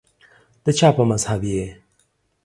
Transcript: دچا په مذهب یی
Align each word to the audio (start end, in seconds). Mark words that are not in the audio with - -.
دچا 0.65 0.89
په 0.97 1.03
مذهب 1.09 1.41
یی 1.51 1.65